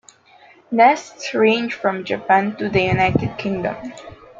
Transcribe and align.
Nests 0.71 1.31
ranged 1.35 1.75
from 1.75 2.03
Japan 2.05 2.55
to 2.55 2.69
the 2.69 2.81
United 2.81 3.37
Kingdom. 3.37 3.93